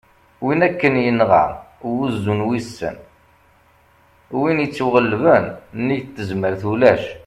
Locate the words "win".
0.45-0.59, 4.39-4.59